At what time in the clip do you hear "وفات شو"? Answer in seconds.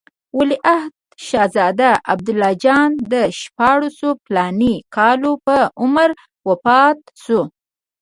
6.47-7.41